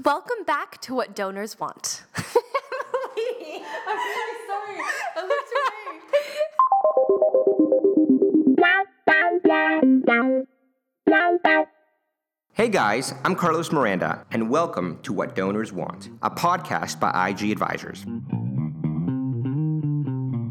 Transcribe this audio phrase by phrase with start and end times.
[0.00, 2.04] Welcome back to What Donors Want.
[2.16, 3.62] I'm really
[4.48, 4.78] sorry.
[5.16, 6.00] I looked away.
[12.54, 17.50] Hey guys, I'm Carlos Miranda, and welcome to What Donors Want, a podcast by IG
[17.50, 18.06] Advisors.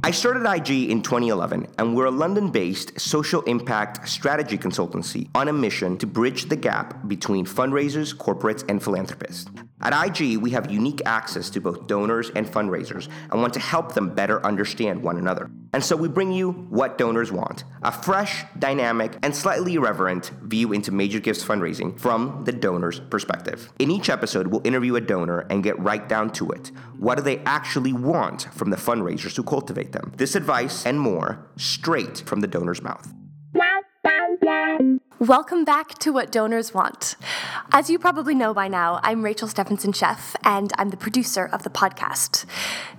[0.04, 5.48] I started IG in 2011, and we're a London based social impact strategy consultancy on
[5.48, 9.48] a mission to bridge the gap between fundraisers, corporates, and philanthropists.
[9.82, 13.94] At IG, we have unique access to both donors and fundraisers and want to help
[13.94, 15.49] them better understand one another.
[15.73, 20.73] And so we bring you What Donors Want, a fresh, dynamic, and slightly irreverent view
[20.73, 23.72] into major gifts fundraising from the donor's perspective.
[23.80, 26.72] In each episode, we'll interview a donor and get right down to it.
[26.98, 30.13] What do they actually want from the fundraisers who cultivate them?
[30.17, 33.11] This advice and more straight from the donor's mouth.
[35.20, 37.16] Welcome back to What Donors Want.
[37.72, 41.62] As you probably know by now, I'm Rachel Stephenson Chef, and I'm the producer of
[41.62, 42.45] the podcast.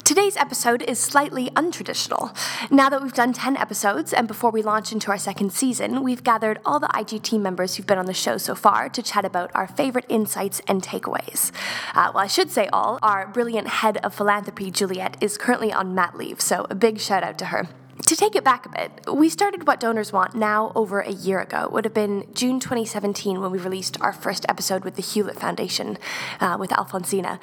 [0.05, 2.33] Today's episode is slightly untraditional.
[2.71, 6.23] Now that we've done 10 episodes, and before we launch into our second season, we've
[6.23, 9.25] gathered all the IG team members who've been on the show so far to chat
[9.25, 11.51] about our favorite insights and takeaways.
[11.93, 13.01] Uh, well, I should say all.
[13.03, 17.25] Our brilliant head of philanthropy, Juliet, is currently on mat leave, so a big shout
[17.25, 17.69] out to her.
[18.01, 21.41] To take it back a bit, we started What Donors Want now over a year
[21.41, 21.65] ago.
[21.65, 25.39] It would have been June 2017 when we released our first episode with the Hewlett
[25.39, 25.99] Foundation
[26.41, 27.39] uh, with Alfonsina.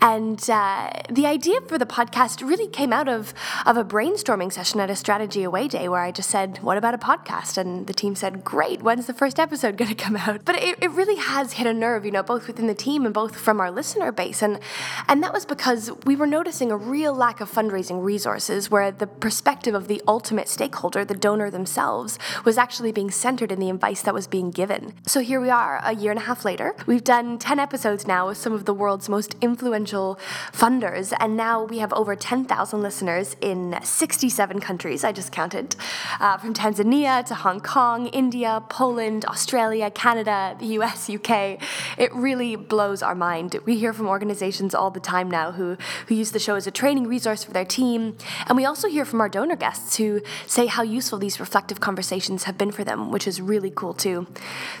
[0.00, 3.32] And uh, the idea for the podcast really came out of,
[3.64, 6.94] of a brainstorming session at a strategy away day where I just said, What about
[6.94, 7.56] a podcast?
[7.56, 10.44] And the team said, Great, when's the first episode going to come out?
[10.44, 13.14] But it, it really has hit a nerve, you know, both within the team and
[13.14, 14.42] both from our listener base.
[14.42, 14.58] And,
[15.06, 19.06] and that was because we were noticing a real lack of fundraising resources where the
[19.06, 24.02] perspective of the ultimate stakeholder, the donor themselves, was actually being centered in the advice
[24.02, 24.94] that was being given.
[25.06, 26.74] So here we are, a year and a half later.
[26.86, 30.18] We've done 10 episodes now with some of the world's most influential
[30.52, 35.76] funders, and now we have over 10,000 listeners in 67 countries, I just counted,
[36.20, 41.58] uh, from Tanzania to Hong Kong, India, Poland, Australia, Canada, the US, UK.
[41.98, 43.58] It really blows our mind.
[43.64, 45.76] We hear from organizations all the time now who,
[46.06, 48.16] who use the show as a training resource for their team,
[48.46, 52.44] and we also hear from our donor guests who say how useful these reflective conversations
[52.44, 54.26] have been for them, which is really cool too.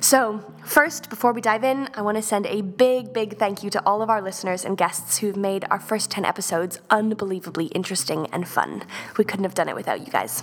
[0.00, 3.70] So, first, before we dive in, I want to send a big, big thank you
[3.70, 8.28] to all of our listeners and guests who've made our first 10 episodes unbelievably interesting
[8.32, 8.82] and fun.
[9.18, 10.42] We couldn't have done it without you guys.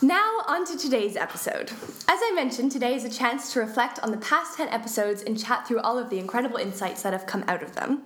[0.00, 1.70] Now, on to today's episode.
[1.72, 5.36] As I mentioned, today is a chance to reflect on the past 10 episodes and
[5.36, 8.02] chat through all of the incredible insights that have come out of them.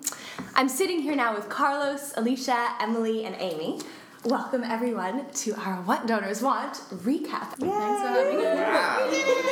[0.55, 3.81] I'm sitting here now with Carlos, Alicia, Emily, and Amy.
[4.25, 7.57] Welcome everyone to our What Donors Want recap.
[7.57, 8.45] Thanks for having me.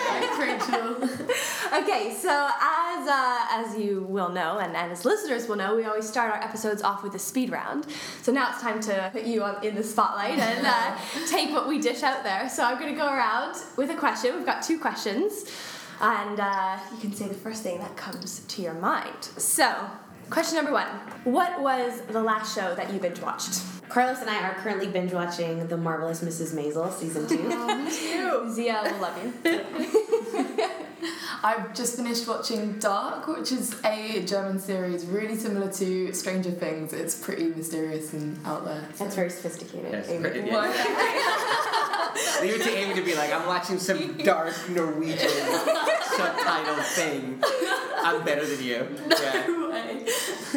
[0.07, 0.39] Thanks,
[0.71, 1.83] Rachel.
[1.83, 5.87] Okay, so as uh, as you will know, and, and as listeners will know, we
[5.87, 7.87] always start our episodes off with a speed round.
[8.23, 10.97] So now it's time to put you on, in the spotlight and uh,
[11.29, 12.49] take what we dish out there.
[12.49, 14.37] So I'm going to go around with a question.
[14.37, 15.51] We've got two questions,
[16.01, 19.25] and uh, you can say the first thing that comes to your mind.
[19.37, 19.91] So,
[20.31, 20.87] question number one:
[21.25, 23.61] What was the last show that you binge watched?
[23.89, 26.55] Carlos and I are currently binge watching The Marvelous Mrs.
[26.55, 27.49] Maisel season two.
[27.51, 29.61] Oh, Zia will love you.
[31.43, 36.93] I've just finished watching Dark, which is a German series really similar to Stranger Things.
[36.93, 38.87] It's pretty mysterious and out there.
[38.95, 39.91] so- That's very sophisticated.
[39.91, 40.21] Yes, Amy.
[40.21, 40.69] pretty- What?
[42.43, 45.19] Leave it to Amy to be like, I'm watching some dark Norwegian
[46.17, 47.43] subtitle thing.
[48.03, 48.87] I'm better than you.
[49.21, 49.47] Yeah.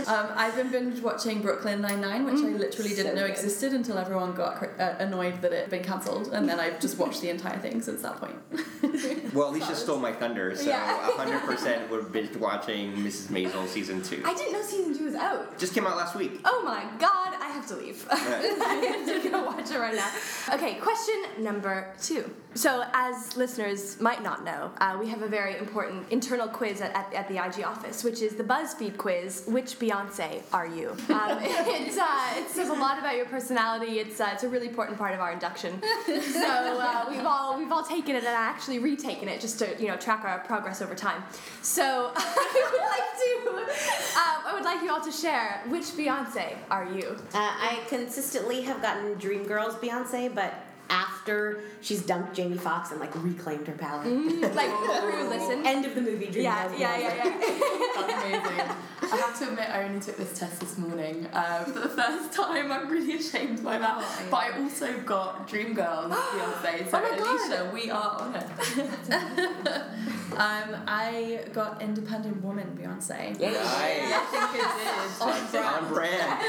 [0.08, 3.32] Um, I've been binge watching Brooklyn Nine Nine, which I literally didn't so know good.
[3.32, 6.80] existed until everyone got cr- uh, annoyed that it had been cancelled, and then I've
[6.80, 8.36] just watched the entire thing since that point.
[9.34, 11.10] Well, Alicia stole my thunder, so Yeah.
[11.18, 13.28] 100% we're binge watching Mrs.
[13.30, 14.22] Maisel season two.
[14.26, 15.58] I didn't know season two was out.
[15.58, 16.40] Just came out last week.
[16.46, 18.08] Oh my god, I have to leave.
[18.12, 20.12] I have to go watch it right now.
[20.54, 22.30] Okay, question number two.
[22.56, 26.96] So, as listeners might not know, uh, we have a very important internal quiz at,
[26.96, 30.92] at, at the IG office, which is the BuzzFeed quiz Which Beyonce Are You?
[30.92, 30.98] Um,
[31.42, 34.00] it, uh, it says a lot about your personality.
[34.00, 35.82] It's, uh, it's a really important part of our induction.
[36.06, 39.88] So, uh, we've, all, we've all taken it and actually retaken it just to you
[39.88, 41.24] know track our progress over time.
[41.64, 43.74] So, I would like to,
[44.20, 47.18] um, I would like you all to share which Beyonce are you?
[47.34, 50.54] Uh, I consistently have gotten Dreamgirls Beyonce, but
[50.90, 54.04] after she's dumped Jamie Foxx and like reclaimed her power.
[54.04, 54.70] Mm, like
[55.02, 55.66] through listen.
[55.66, 56.44] End of the movie Dreamgirls.
[56.44, 57.60] Yeah, yeah, yeah, Beyonce.
[57.60, 57.88] yeah.
[57.96, 58.60] That's amazing.
[59.02, 61.90] I have to admit, admit I only took this test this morning uh, for the
[61.90, 62.72] first time.
[62.72, 63.96] I'm really ashamed by that.
[63.98, 66.90] Oh, But I also got Dreamgirls Beyonce.
[66.90, 67.20] So Oh my God.
[67.20, 69.82] Alicia, we are on it.
[70.34, 73.38] Um, I got Independent Woman Beyonce.
[73.40, 73.56] Nice.
[73.56, 75.64] I think it did.
[75.64, 76.44] On brand.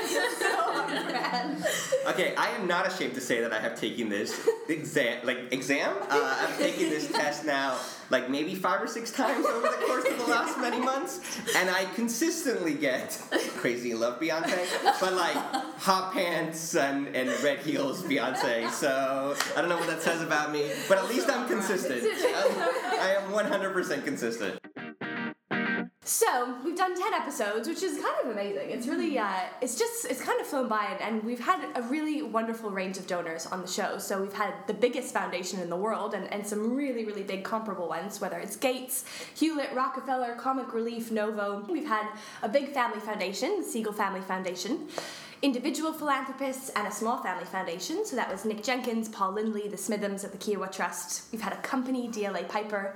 [2.06, 5.94] Okay, I am not ashamed to say that I have taken this exam, like exam.
[6.08, 7.76] Uh, I've taken this test now,
[8.08, 11.20] like maybe five or six times over the course of the last many months,
[11.56, 13.20] and I consistently get
[13.56, 15.36] crazy in love Beyonce, but like
[15.78, 18.70] hot pants and, and red heels Beyonce.
[18.70, 22.02] So I don't know what that says about me, but at least I'm consistent.
[22.04, 24.60] I am 100% consistent.
[26.06, 28.68] So we've done ten episodes, which is kind of amazing.
[28.68, 31.82] It's really, uh, it's just, it's kind of flown by, and, and we've had a
[31.82, 33.96] really wonderful range of donors on the show.
[33.96, 37.42] So we've had the biggest foundation in the world, and, and some really, really big
[37.42, 41.64] comparable ones, whether it's Gates, Hewlett, Rockefeller, Comic Relief, Novo.
[41.70, 42.06] We've had
[42.42, 44.88] a big family foundation, the Segal Family Foundation.
[45.40, 48.04] Individual philanthropists and a small family foundation.
[48.04, 51.30] So that was Nick Jenkins, Paul Lindley, the Smithams at the Kiawah Trust.
[51.32, 52.94] We've had a company, DLA Piper.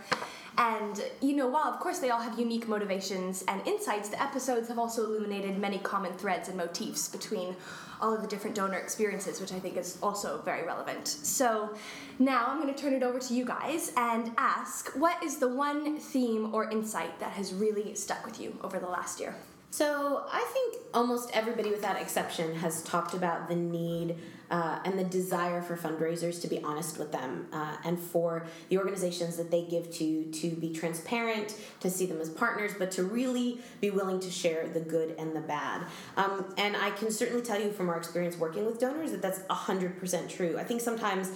[0.59, 4.67] And, you know, while of course they all have unique motivations and insights, the episodes
[4.69, 7.55] have also illuminated many common threads and motifs between
[8.01, 11.07] all of the different donor experiences, which I think is also very relevant.
[11.07, 11.71] So
[12.19, 15.49] now I'm going to turn it over to you guys and ask what is the
[15.49, 19.37] one theme or insight that has really stuck with you over the last year?
[19.71, 24.17] So I think almost everybody, without exception, has talked about the need
[24.51, 28.79] uh, and the desire for fundraisers to be honest with them uh, and for the
[28.79, 33.05] organizations that they give to to be transparent, to see them as partners, but to
[33.05, 35.87] really be willing to share the good and the bad.
[36.17, 39.41] Um, and I can certainly tell you from our experience working with donors that that's
[39.41, 40.57] 100% true.
[40.59, 41.31] I think sometimes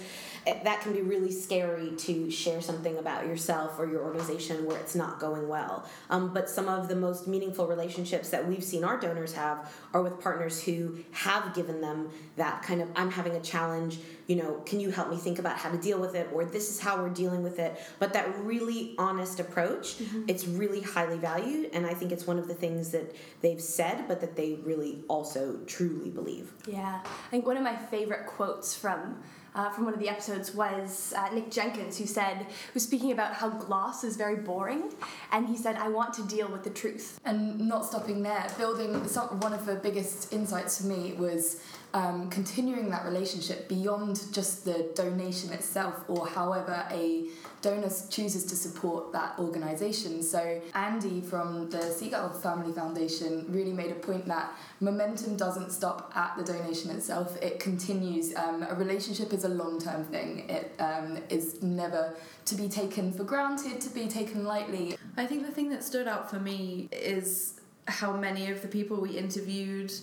[0.45, 4.95] that can be really scary to share something about yourself or your organization where it's
[4.95, 5.87] not going well.
[6.09, 10.01] Um, but some of the most meaningful relationships that we've seen our donors have are
[10.01, 14.55] with partners who have given them that kind of I'm having a challenge, you know,
[14.65, 17.01] can you help me think about how to deal with it or this is how
[17.01, 17.79] we're dealing with it.
[17.99, 19.95] But that really honest approach,
[20.27, 24.07] it's really highly valued and I think it's one of the things that they've said
[24.07, 26.51] but that they really also truly believe.
[26.67, 29.21] Yeah, I think one of my favorite quotes from
[29.55, 33.33] uh, from one of the episodes was uh, Nick Jenkins, who said was speaking about
[33.33, 34.93] how gloss is very boring,
[35.31, 39.07] and he said, "I want to deal with the truth." and not stopping there, building
[39.07, 41.61] some, one of the biggest insights for me was
[41.93, 47.27] um, continuing that relationship beyond just the donation itself or however a
[47.61, 50.23] donor chooses to support that organization.
[50.23, 56.11] So, Andy from the Segal Family Foundation really made a point that momentum doesn't stop
[56.15, 58.35] at the donation itself, it continues.
[58.35, 62.15] Um, a relationship is a long term thing, it um, is never
[62.45, 64.97] to be taken for granted, to be taken lightly.
[65.15, 68.99] I think the thing that stood out for me is how many of the people
[68.99, 69.93] we interviewed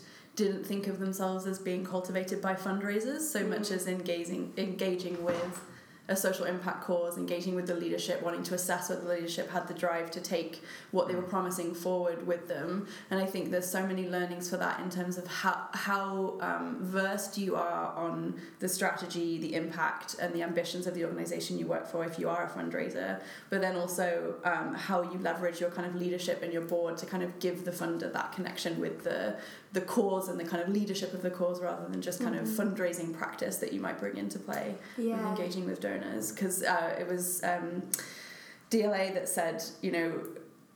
[0.41, 5.63] didn't think of themselves as being cultivated by fundraisers so much as engaging engaging with
[6.11, 9.69] a social impact cause, engaging with the leadership, wanting to assess whether the leadership had
[9.69, 10.61] the drive to take
[10.91, 12.89] what they were promising forward with them.
[13.11, 16.79] And I think there's so many learnings for that in terms of how how um,
[16.81, 21.67] versed you are on the strategy, the impact, and the ambitions of the organization you
[21.67, 23.21] work for if you are a fundraiser.
[23.49, 27.07] But then also um, how you leverage your kind of leadership and your board to
[27.07, 29.37] kind of give the funder that connection with the
[29.73, 32.47] the cause and the kind of leadership of the cause rather than just kind of
[32.49, 35.31] fundraising practice that you might bring into play with Yeah.
[35.31, 37.83] engaging with donors because uh, it was um,
[38.71, 40.21] DLA that said you know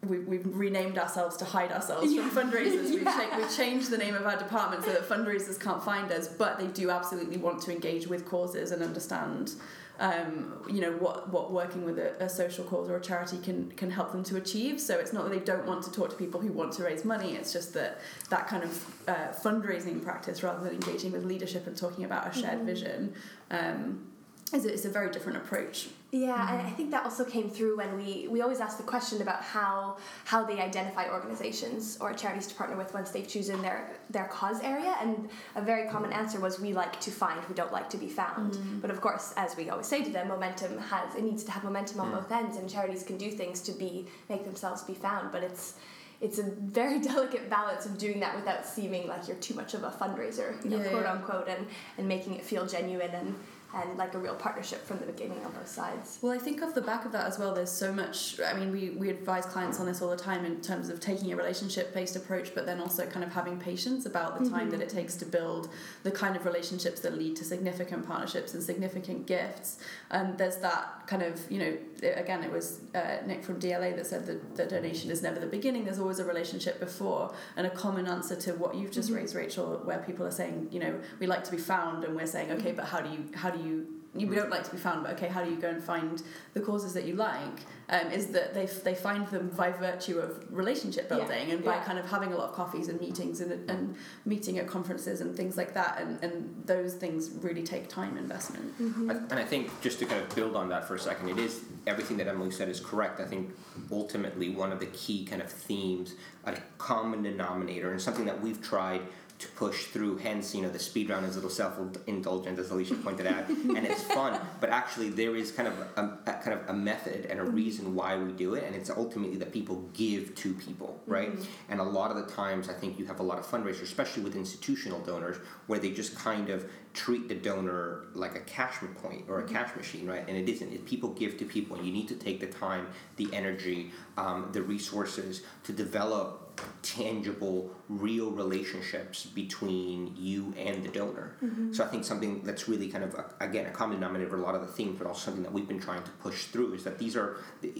[0.07, 2.91] we, we've renamed ourselves to hide ourselves from fundraisers.
[2.91, 6.29] We've, cha- we've changed the name of our department so that fundraisers can't find us,
[6.29, 9.53] but they do absolutely want to engage with causes and understand,
[10.01, 13.71] um, you know, what, what working with a, a social cause or a charity can,
[13.73, 14.81] can help them to achieve.
[14.81, 17.05] So it's not that they don't want to talk to people who want to raise
[17.05, 17.35] money.
[17.35, 21.77] It's just that that kind of uh, fundraising practice, rather than engaging with leadership and
[21.77, 23.15] talking about a shared vision,
[23.51, 24.07] um,
[24.53, 25.89] is it's a very different approach.
[26.15, 26.77] Yeah, and I mm-hmm.
[26.77, 30.45] think that also came through when we we always ask the question about how how
[30.45, 34.95] they identify organizations or charities to partner with once they've chosen their their cause area,
[35.01, 36.21] and a very common mm-hmm.
[36.21, 38.53] answer was we like to find, we don't like to be found.
[38.53, 38.79] Mm-hmm.
[38.79, 41.65] But of course, as we always say to them, momentum has it needs to have
[41.65, 42.15] momentum on mm.
[42.15, 45.75] both ends, and charities can do things to be make themselves be found, but it's
[46.21, 49.83] it's a very delicate balance of doing that without seeming like you're too much of
[49.83, 51.13] a fundraiser, you know, Yeah, quote yeah.
[51.13, 51.67] unquote, and,
[51.99, 53.35] and making it feel genuine and,
[53.75, 56.19] and like a real partnership from the beginning on both sides.
[56.23, 58.41] Well, I think off the back of that as well, there's so much.
[58.41, 61.33] I mean, we, we advise clients on this all the time in terms of taking
[61.33, 64.81] a relationship based approach, but then also kind of having patience about the time that
[64.81, 64.89] mm-hmm.
[64.89, 65.69] it takes to build
[66.03, 69.79] the kind of relationships that lead to significant partnerships and significant gifts.
[70.11, 71.77] And there's that kind of, you know,
[72.15, 75.47] again, it was uh, Nick from DLA that said that, that donation is never the
[75.47, 77.33] beginning, there's always a relationship before.
[77.57, 79.19] And a common answer to what you've just mm-hmm.
[79.19, 82.27] raised, Rachel, where people are saying, you know, we like to be found, and we're
[82.27, 82.77] saying, okay, mm-hmm.
[82.77, 85.15] but how do you, how do you you you don't like to be found, but
[85.15, 87.59] okay, how do you go and find the causes that you like?
[87.89, 91.75] Um, is that they, they find them by virtue of relationship building Yeah, and by
[91.75, 91.85] yeah.
[91.85, 95.37] kind of having a lot of coffees and meetings and, and meeting at conferences and
[95.37, 95.99] things like that.
[96.01, 98.73] And, and those things really take time investment.
[98.81, 101.39] I- And I think just to kind of build on that for a second, it
[101.39, 103.19] is everything that Emily said is correct.
[103.21, 103.51] I think
[103.91, 108.63] ultimately one of the key kind of themes, a common denominator, and something that we've
[108.63, 109.01] tried
[109.45, 110.19] to push through.
[110.19, 113.79] Hence, you know, the speed round is a little self-indulgent, as Alicia pointed out, and
[113.79, 114.41] it's fun.
[114.61, 117.95] But actually, there is kind of a, a kind of a method and a reason
[117.95, 121.33] why we do it, and it's ultimately that people give to people, right?
[121.33, 121.73] Mm-hmm.
[121.73, 124.23] And a lot of the times, I think you have a lot of fundraisers, especially
[124.23, 125.37] with institutional donors,
[125.67, 129.75] where they just kind of treat the donor like a cash point or a cash
[129.77, 130.27] machine, right?
[130.27, 130.73] And it isn't.
[130.73, 132.87] It, people give to people, and you need to take the time,
[133.17, 136.41] the energy, um, the resources to develop
[136.83, 141.37] tangible, real relationships between you and the donor.
[141.75, 144.41] So I think something that's really kind of a, again a common denominator for a
[144.41, 146.85] lot of the themes, but also something that we've been trying to push through is
[146.85, 147.39] that these are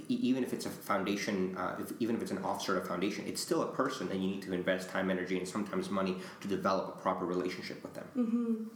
[0.09, 3.41] even if it's a foundation, uh, if, even if it's an officer of foundation, it's
[3.41, 6.97] still a person, and you need to invest time, energy, and sometimes money to develop
[6.97, 8.71] a proper relationship with them.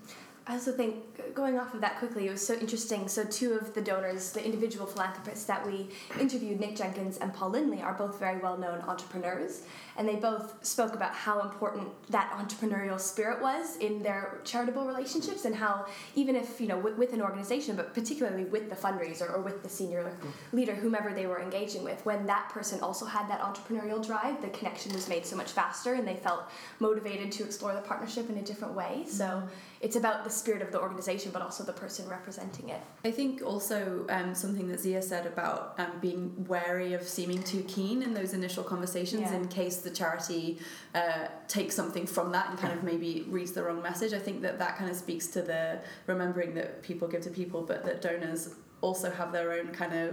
[0.49, 3.07] I also think, going off of that quickly, it was so interesting.
[3.07, 5.89] So, two of the donors, the individual philanthropists that we
[6.19, 9.65] interviewed, Nick Jenkins and Paul Lindley, are both very well known entrepreneurs.
[9.99, 15.45] And they both spoke about how important that entrepreneurial spirit was in their charitable relationships,
[15.45, 19.29] and how, even if, you know, with, with an organization, but particularly with the fundraiser
[19.35, 20.17] or with the senior
[20.53, 24.49] leader, whomever they were engaging with, when that person also had that entrepreneurial drive, the
[24.51, 26.45] connection was made so much faster and they felt
[26.79, 29.05] motivated to explore the partnership in a different way.
[29.09, 29.43] So,
[29.81, 32.81] it's about the spirit of the organization, but also the person representing it.
[33.05, 37.63] I think also um, something that Zia said about um, being wary of seeming too
[37.69, 39.37] keen in those initial conversations Yeah.
[39.37, 40.45] in case the charity
[40.95, 41.27] uh,
[41.57, 44.13] takes something from that and kind of maybe reads the wrong message.
[44.13, 45.65] I think that that kind of speaks to the
[46.07, 48.43] remembering that people give to people, but that donors
[48.81, 50.11] also have their own kind of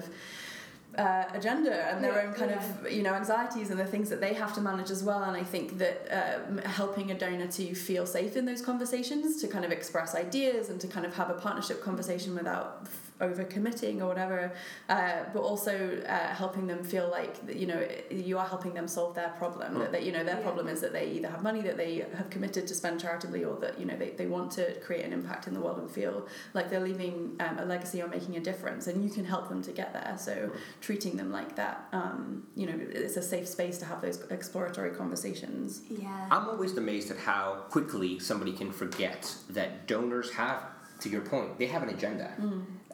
[0.98, 2.64] uh, agenda and their Yeah, own kind of
[2.98, 5.22] you know anxieties and the things that they have to manage as well.
[5.24, 9.48] And i think that um, helping a donor to feel safe in those conversations to
[9.56, 12.88] kind of express ideas and to kind of have a partnership conversation without
[13.22, 14.52] over committing or whatever
[14.90, 19.16] uh, but also uh, helping them feel like you know you are helping them solve
[19.16, 20.42] their problem that, that you know their Yeah.
[20.42, 23.56] problem is that they either have money that they have committed to spend charitably or
[23.62, 26.28] that you know they, they want to create an impact in the world and feel
[26.54, 29.62] like they're leaving um, a legacy or making a difference and you can help them
[29.64, 33.78] to get there so treating them like that um, you know it's a safe space
[33.78, 36.28] to have those exploratory conversations Yeah.
[36.32, 40.64] I'm always amazed at how quickly somebody can forget that donors have,
[41.00, 42.32] to your point, they have an agenda.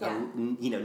[0.01, 0.07] Yeah.
[0.07, 0.79] Um, you know,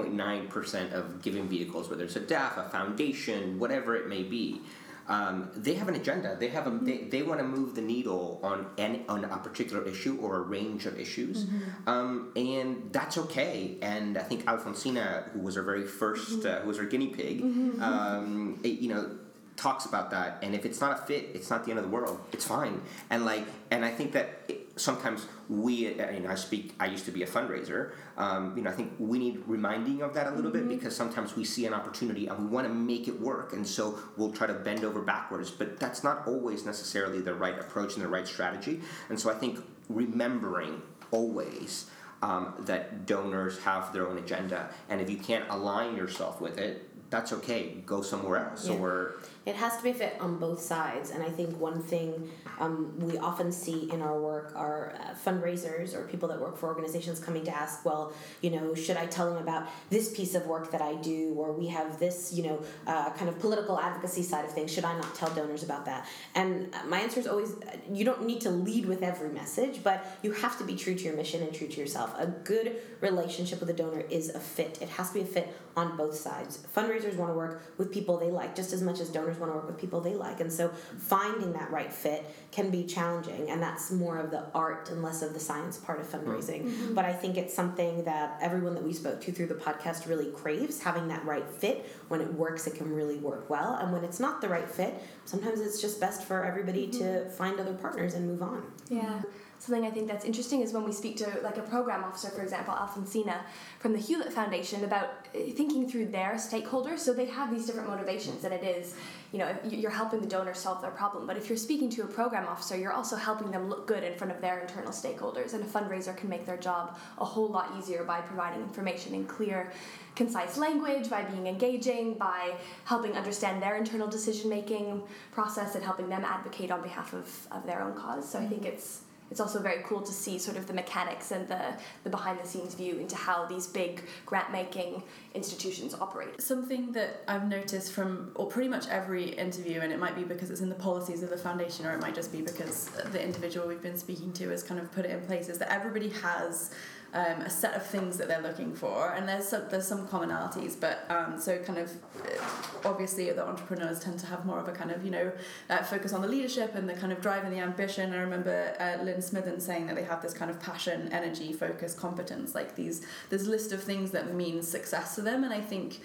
[0.00, 4.62] 99.9% of giving vehicles, whether it's a DAF, a foundation, whatever it may be,
[5.08, 6.36] um, they have an agenda.
[6.38, 9.82] They have a, they, they want to move the needle on any, on a particular
[9.86, 11.46] issue or a range of issues,
[11.86, 13.76] um, and that's okay.
[13.82, 17.42] And I think Alfonsina, who was our very 1st uh, who was our guinea pig,
[17.82, 19.10] um, it- you know,
[19.56, 21.90] talks about that and if it's not a fit it's not the end of the
[21.90, 26.34] world it's fine and like and i think that it, sometimes we uh, you i
[26.34, 27.92] speak i used to be a fundraiser.
[28.16, 31.36] Um, you know i think we need reminding of that a little bit because sometimes
[31.36, 34.46] we see an opportunity and we want to make it work and so we'll try
[34.46, 38.26] to bend over backwards but that's not always necessarily the right approach and the right
[38.26, 38.80] strategy.
[39.08, 41.90] And so i think remembering always
[42.22, 46.88] um, that donors have their own agenda and if you can't align yourself with it
[47.12, 47.76] that's okay.
[47.84, 48.78] Go somewhere else Yeah.
[48.78, 52.30] or It has to be a fit on both sides, and I think one thing
[52.60, 56.68] um, we often see in our work are uh, fundraisers or people that work for
[56.68, 60.46] organizations coming to ask, well, you know, should I tell them about this piece of
[60.46, 64.22] work that I do, or we have this, you know, uh, kind of political advocacy
[64.22, 64.72] side of things.
[64.72, 66.06] Should I not tell donors about that?
[66.36, 69.82] And uh, my answer is always, uh, you don't need to lead with every message,
[69.82, 72.14] but you have to be true to your mission and true to yourself.
[72.16, 74.80] A good relationship with a donor is a fit.
[74.80, 76.64] It has to be a fit on both sides.
[76.76, 79.56] Fundraisers want to work with people they like just as much as donors want to
[79.56, 80.40] work with people they like.
[80.40, 84.90] And so finding that right fit can be challenging, and that's more of the art
[84.90, 86.30] and less of the science part of mm-hmm.
[86.30, 86.64] fundraising.
[86.64, 86.94] Mm-hmm.
[86.94, 90.30] But I think it's something that everyone that we spoke to through the podcast really
[90.32, 91.86] craves having that right fit.
[92.08, 93.74] When it works, it can really work well.
[93.74, 97.30] And when it's not the right fit, sometimes it's just best for everybody to mm-hmm.
[97.30, 98.64] find other partners and move on.
[98.88, 99.22] Yeah.
[99.62, 102.42] Something I think that's interesting is when we speak to like a program officer, for
[102.42, 103.42] example, Alfonsina
[103.78, 106.98] from the Hewlett Foundation, about uh, thinking through their stakeholders.
[106.98, 108.96] So they have these different motivations, and it is,
[109.30, 111.28] you know, you're helping the donor solve their problem.
[111.28, 114.14] But if you're speaking to a program officer, you're also helping them look good in
[114.18, 117.72] front of their internal stakeholders, and a fundraiser can make their job a whole lot
[117.78, 119.72] easier by providing information in clear
[120.16, 126.08] concise language, by being engaging, by helping understand their internal decision making process and helping
[126.08, 128.28] them advocate on behalf of, of their own cause.
[128.28, 131.48] So I think it's it's also very cool to see sort of the mechanics and
[131.48, 131.74] the,
[132.04, 135.02] the behind the scenes view into how these big grant making
[135.34, 136.38] institutions operate.
[136.42, 140.50] Something that I've noticed from, or pretty much every interview, and it might be because
[140.50, 143.66] it's in the policies of the foundation, or it might just be because the individual
[143.66, 146.72] we've been speaking to has kind of put it in place, is that everybody has
[147.14, 150.78] um, a set of things that they're looking for, and there's some, there's some commonalities,
[150.78, 151.90] but um, so kind of
[152.24, 155.32] uh, obviously the entrepreneurs tend to have more of a kind of you know
[155.68, 158.14] uh, focus on the leadership and the kind of drive and the ambition.
[158.14, 161.94] I remember uh, Lynn Smitham saying that they have this kind of passion, energy, focus,
[161.94, 166.00] competence, like these this list of things that mean success to them, and I think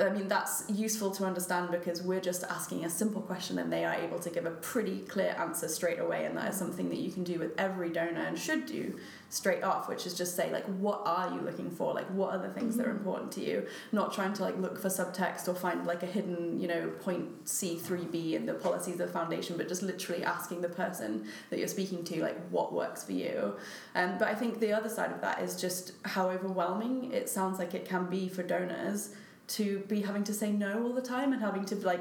[0.00, 3.84] I mean, that's useful to understand because we're just asking a simple question and they
[3.84, 6.24] are able to give a pretty clear answer straight away.
[6.24, 9.62] And that is something that you can do with every donor and should do straight
[9.62, 11.94] off, which is just say, like, what are you looking for?
[11.94, 12.78] Like, what are the things mm-hmm.
[12.78, 12.98] that are mm-hmm.
[12.98, 13.66] important to you?
[13.92, 17.44] Not trying to, like, look for subtext or find, like, a hidden, you know, point
[17.44, 21.68] C3B in the policies of the foundation, but just literally asking the person that you're
[21.68, 23.54] speaking to, like, what works for you.
[23.94, 27.58] Um, but I think the other side of that is just how overwhelming it sounds
[27.58, 29.14] like it can be for donors
[29.48, 32.00] to be having to say no all the time and having to like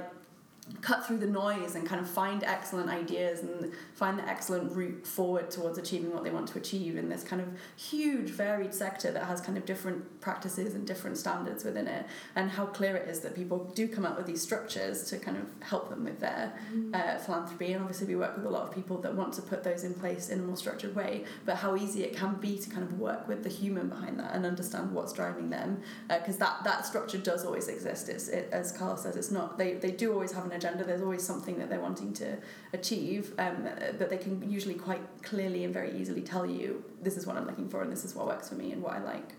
[0.81, 5.05] cut through the noise and kind of find excellent ideas and find the excellent route
[5.05, 9.11] forward towards achieving what they want to achieve in this kind of huge varied sector
[9.11, 13.07] that has kind of different practices and different standards within it and how clear it
[13.07, 16.19] is that people do come up with these structures to kind of help them with
[16.19, 16.95] their mm-hmm.
[16.95, 19.63] uh, philanthropy and obviously we work with a lot of people that want to put
[19.63, 22.71] those in place in a more structured way but how easy it can be to
[22.71, 26.39] kind of work with the human behind that and understand what's driving them because uh,
[26.39, 29.91] that that structure does always exist it's it, as Carl says it's not they, they
[29.91, 32.37] do always have an agenda, there's always something that they're wanting to
[32.73, 33.67] achieve, um,
[33.99, 37.45] but they can usually quite clearly and very easily tell you, this is what I'm
[37.45, 39.33] looking for, and this is what works for me and what I like.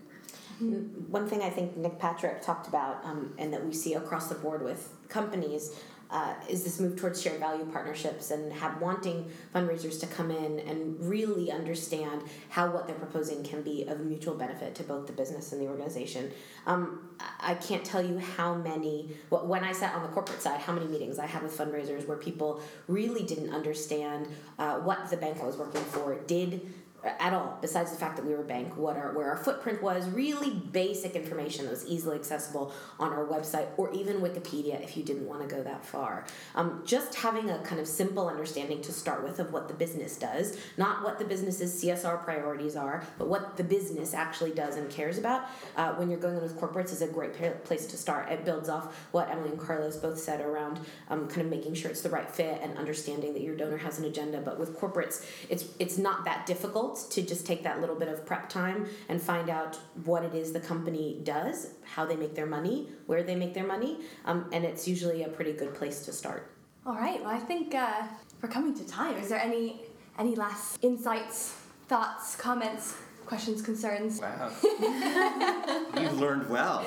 [0.59, 4.35] One thing I think Nick Patrick talked about, um, and that we see across the
[4.35, 5.75] board with companies,
[6.09, 10.59] uh, is this move towards shared value partnerships and have wanting fundraisers to come in
[10.59, 15.13] and really understand how what they're proposing can be of mutual benefit to both the
[15.13, 16.31] business and the organization.
[16.65, 17.09] Um,
[17.39, 20.87] I can't tell you how many, when I sat on the corporate side, how many
[20.87, 24.27] meetings I had with fundraisers where people really didn't understand
[24.59, 26.73] uh, what the bank I was working for did
[27.19, 29.81] at all besides the fact that we were a bank what our where our footprint
[29.81, 34.97] was really basic information that was easily accessible on our website or even wikipedia if
[34.97, 36.25] you didn't want to go that far.
[36.55, 40.17] Um, just having a kind of simple understanding to start with of what the business
[40.17, 44.89] does not what the business's csr priorities are but what the business actually does and
[44.89, 48.31] cares about uh, when you're going in with corporates is a great place to start.
[48.31, 51.91] It builds off what emily and carlos both said around um, kind of making sure
[51.91, 54.41] it's the right fit and understanding that your donor has an agenda.
[54.41, 58.25] But with corporates it's it's not that difficult to just take that little bit of
[58.25, 62.45] prep time and find out what it is the company does, how they make their
[62.45, 66.11] money, where they make their money, um, and it's usually a pretty good place to
[66.11, 66.51] start.
[66.85, 67.19] All right.
[67.21, 68.03] Well, I think uh,
[68.41, 69.17] we're coming to time.
[69.17, 69.81] Is there any
[70.17, 71.55] any last insights,
[71.87, 74.19] thoughts, comments, questions, concerns?
[74.21, 74.51] Wow.
[76.01, 76.85] You've learned well.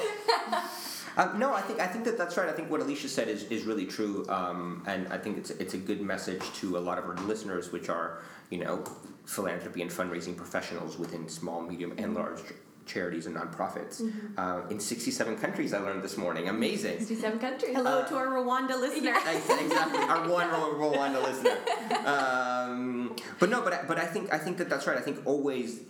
[1.17, 2.49] Um, no, I think I think that that's right.
[2.49, 5.75] I think what Alicia said is, is really true, um, and I think it's it's
[5.75, 8.85] a good message to a lot of our listeners, which are you know
[9.31, 12.41] philanthropy and fundraising professionals within small, medium, and large
[12.85, 14.37] charities and nonprofits mm-hmm.
[14.37, 15.73] uh, in 67 countries.
[15.73, 16.49] I learned this morning.
[16.49, 16.99] Amazing.
[16.99, 17.77] 67 countries.
[17.77, 19.15] Hello uh, to our Rwanda listener.
[19.15, 21.57] exactly, our one Rwanda listener.
[22.01, 24.97] Um, but no, but I, but I think I think that that's right.
[24.97, 25.81] I think always,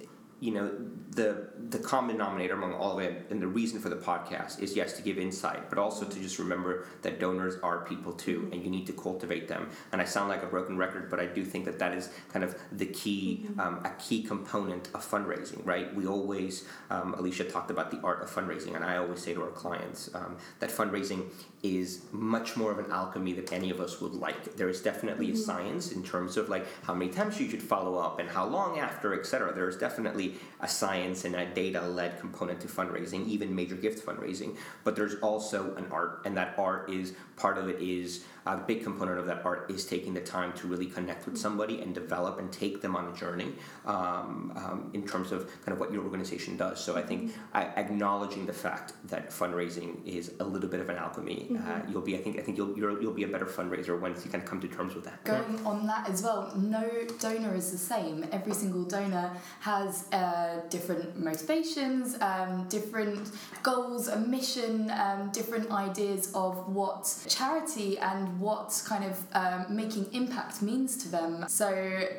[0.41, 0.71] you know,
[1.11, 4.77] the the common denominator among all of it and the reason for the podcast is
[4.77, 8.65] yes to give insight but also to just remember that donors are people too and
[8.65, 11.45] you need to cultivate them and i sound like a broken record but i do
[11.45, 13.61] think that that is kind of the key mm-hmm.
[13.61, 18.23] um, a key component of fundraising right we always um, alicia talked about the art
[18.23, 21.29] of fundraising and i always say to our clients um, that fundraising
[21.63, 25.27] is much more of an alchemy than any of us would like there is definitely
[25.27, 25.37] mm-hmm.
[25.37, 28.47] a science in terms of like how many times you should follow up and how
[28.47, 30.30] long after etc there is definitely
[30.61, 34.57] a science and a data led component to fundraising, even major gift fundraising.
[34.85, 38.83] But there's also an art, and that art is part of it is a big
[38.83, 42.39] component of that art is taking the time to really connect with somebody and develop
[42.39, 43.53] and take them on a journey
[43.87, 46.83] um, um, in terms of kind of what your organization does.
[46.83, 50.97] So I think I, acknowledging the fact that fundraising is a little bit of an
[50.97, 53.99] alchemy, uh, you'll be I think I think you'll you'll you'll be a better fundraiser
[53.99, 55.23] once you kind of come to terms with that.
[55.25, 58.27] Going on that as well, no donor is the same.
[58.33, 63.31] Every single donor has uh, different motivations, um, different
[63.63, 70.13] goals, a mission, um, different ideas of what charity and what kind of um, making
[70.13, 71.47] impact means to them.
[71.49, 71.71] So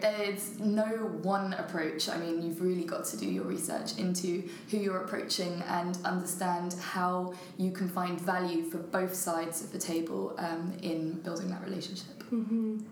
[0.01, 0.85] there's no
[1.21, 2.09] one approach.
[2.09, 6.75] I mean, you've really got to do your research into who you're approaching and understand
[6.81, 11.63] how you can find value for both sides of the table um, in building that
[11.63, 12.21] relationship.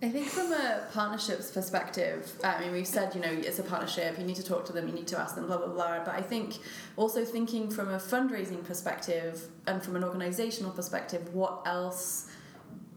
[0.03, 4.19] I think from a partnerships perspective, I mean, we've said, you know, it's a partnership,
[4.19, 6.03] you need to talk to them, you need to ask them, blah, blah, blah.
[6.03, 6.57] But I think
[6.97, 12.01] also thinking from a fundraising perspective and from an organizational perspective, what else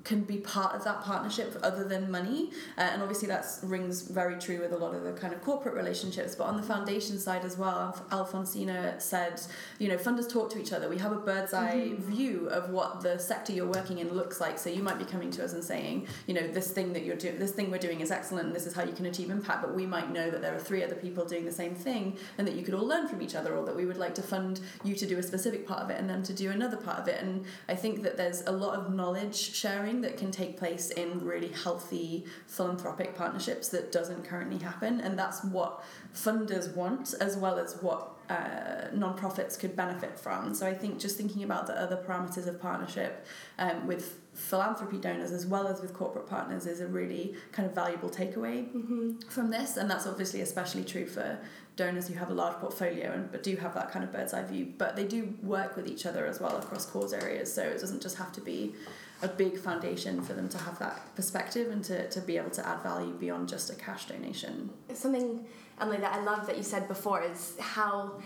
[0.05, 2.51] can be part of that partnership other than money.
[2.77, 5.75] Uh, and obviously that rings very true with a lot of the kind of corporate
[5.75, 6.35] relationships.
[6.35, 9.41] But on the foundation side as well alfonsina said
[9.79, 10.88] you know funders talk to each other.
[10.88, 12.03] We have a bird's eye mm-hmm.
[12.11, 14.59] view of what the sector you're working in looks like.
[14.59, 17.17] So you might be coming to us and saying you know this thing that you're
[17.17, 18.47] doing this thing we're doing is excellent.
[18.47, 19.62] And this is how you can achieve impact.
[19.62, 22.47] But we might know that there are three other people doing the same thing and
[22.47, 24.61] that you could all learn from each other or that we would like to fund
[24.85, 27.09] you to do a specific part of it and them to do another part of
[27.09, 27.23] it.
[27.23, 31.25] And i think that there's a lot of knowledge sharing that can take place in
[31.25, 35.01] really healthy philanthropic partnerships that doesn't currently happen.
[35.01, 40.55] And that's what funders want, as well as what uh, non-profits could benefit from.
[40.55, 43.27] So I think just thinking about the other parameters of partnership
[43.59, 47.75] um, with philanthropy donors as well as with corporate partners is a really kind of
[47.75, 49.19] valuable takeaway mm-hmm.
[49.29, 49.77] from this.
[49.77, 51.39] And that's obviously especially true for
[51.77, 54.45] donors who have a large portfolio and but do have that kind of bird's eye
[54.45, 54.73] view.
[54.79, 57.53] But they do work with each other as well across cause areas.
[57.53, 58.75] So it doesn't just have to be
[59.23, 62.67] a big foundation for them to have that perspective and to, to be able to
[62.67, 64.71] add value beyond just a cash donation.
[64.93, 65.45] Something,
[65.81, 68.21] Emily, that I love that you said before is how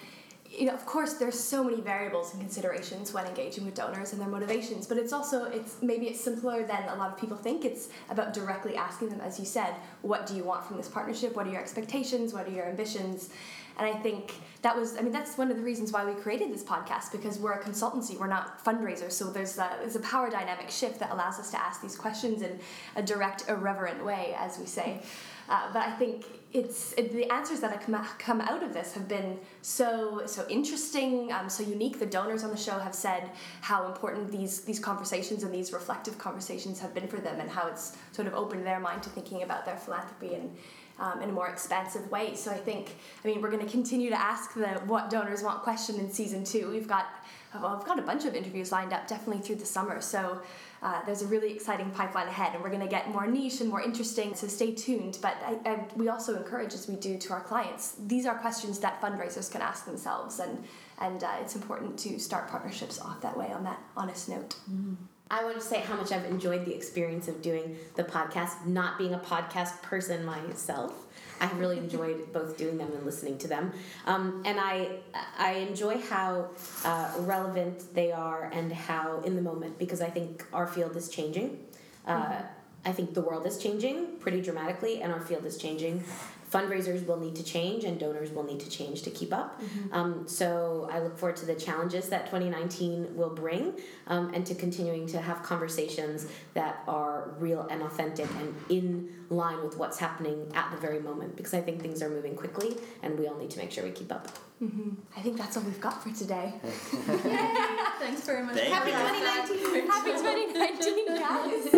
[0.51, 4.21] you know, of course, there's so many variables and considerations when engaging with donors and
[4.21, 7.65] their motivations, but it's also it's maybe it's simpler than a lot of people think.
[7.65, 11.35] It's about directly asking them, as you said, what do you want from this partnership?
[11.35, 12.33] What are your expectations?
[12.33, 13.31] What are your ambitions?
[13.79, 16.53] And I think that was, I mean, that's one of the reasons why we created
[16.53, 19.13] this podcast because we're a consultancy, we're not fundraisers.
[19.13, 22.43] So there's a, there's a power dynamic shift that allows us to ask these questions
[22.43, 22.59] in
[22.97, 25.03] a direct, irreverent way, as we say.
[25.49, 28.93] Uh, but I think it's it, the answers that have come, come out of this
[28.95, 32.01] have been so so interesting, um, so unique.
[32.01, 36.19] The donors on the show have said how important these these conversations and these reflective
[36.19, 39.43] conversations have been for them, and how it's sort of opened their mind to thinking
[39.43, 40.57] about their philanthropy and
[40.99, 42.35] um, in a more expansive way.
[42.35, 45.63] So I think, I mean, we're going to continue to ask the what donors want
[45.63, 46.71] question in season two.
[46.71, 47.07] We've got,
[47.55, 50.01] well, I've got a bunch of interviews lined up definitely through the summer.
[50.01, 50.41] So
[50.83, 53.71] uh, there's a really exciting pipeline ahead, and we're going to get more niche and
[53.71, 54.35] more interesting.
[54.35, 55.19] So stay tuned.
[55.23, 58.79] But I, I, we also encourage, as we do to our clients, these are questions
[58.81, 60.65] that fundraisers can ask themselves, and
[61.01, 64.57] and uh, it's important to start partnerships off that way on that honest note.
[64.71, 64.95] Mm-hmm.
[65.31, 68.97] I want to say how much I've enjoyed the experience of doing the podcast, not
[68.97, 70.95] being a podcast person myself.
[71.41, 73.73] I really enjoyed both doing them and listening to them,
[74.07, 75.01] um, and I
[75.37, 76.51] I enjoy how
[76.85, 81.09] uh, relevant they are and how in the moment because I think our field is
[81.09, 81.59] changing.
[82.07, 82.47] Uh, mm-hmm.
[82.85, 86.05] I think the world is changing pretty dramatically, and our field is changing
[86.51, 89.61] fundraisers will need to change and donors will need to change to keep up.
[89.61, 89.95] Mm-hmm.
[89.95, 93.75] Um, so I look forward to the challenges that 2019 will bring
[94.07, 99.63] um, and to continuing to have conversations that are real and authentic and in line
[99.65, 103.19] with what's happening at the very moment because I think things are moving quickly and
[103.19, 104.29] we all need to make sure we keep up.
[104.63, 104.91] Mm-hmm.
[105.17, 106.55] I think that's all we've got for today.
[106.63, 108.59] Thanks very much.
[108.61, 109.87] Happy 2019.
[109.87, 111.73] Happy 2019, guys.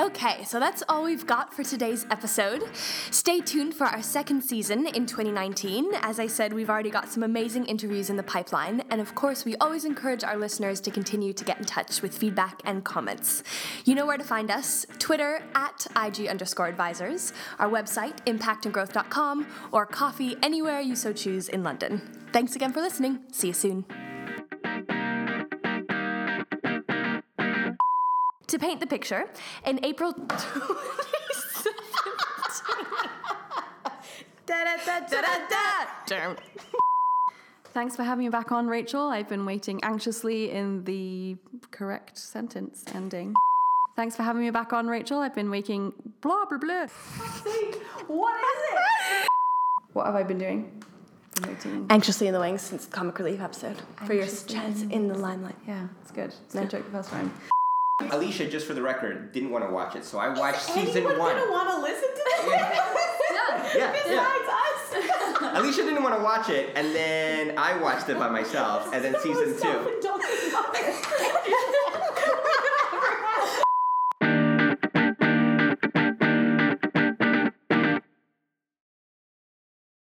[0.00, 2.62] Okay, so that's all we've got for today's episode.
[3.10, 5.90] Stay tuned for our second season in 2019.
[6.00, 9.44] As I said, we've already got some amazing interviews in the pipeline, and of course,
[9.44, 13.42] we always encourage our listeners to continue to get in touch with feedback and comments.
[13.84, 19.84] You know where to find us Twitter at IG underscore advisors, our website, impactandgrowth.com, or
[19.84, 22.00] coffee anywhere you so choose in London.
[22.32, 23.20] Thanks again for listening.
[23.30, 23.84] See you soon.
[28.52, 29.24] To paint the picture,
[29.64, 30.12] in April.
[37.72, 39.08] Thanks for having me back on, Rachel.
[39.08, 41.38] I've been waiting anxiously in the
[41.70, 43.34] correct sentence ending.
[43.96, 45.20] Thanks for having me back on, Rachel.
[45.20, 45.94] I've been waiting.
[46.20, 46.86] Blah, blah, blah.
[48.08, 49.28] What is it?
[49.94, 50.82] What have I been doing?
[51.36, 51.86] promoting.
[51.88, 55.08] Anxiously in the wings since the comic relief episode for your Anxiously chance in in
[55.08, 55.56] the limelight.
[55.66, 56.34] Yeah, it's good.
[56.44, 56.62] It's a No.
[56.64, 57.32] good joke the first time.
[58.10, 61.18] Alicia, just for the record, didn't want to watch it, so I watched season Anyone
[61.18, 61.36] one.
[61.36, 62.46] gonna want to listen to this?
[62.46, 63.92] Yeah, yeah.
[63.92, 65.58] Besides us.
[65.58, 69.14] Alicia didn't want to watch it, and then I watched it by myself, and then
[69.22, 69.58] season two.
[69.58, 70.78] Self-indulgent mother.